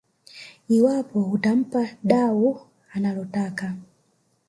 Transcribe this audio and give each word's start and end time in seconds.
iwapo 0.75 1.19
itampa 1.37 1.81
dau 2.09 2.45
analotaka 2.95 3.65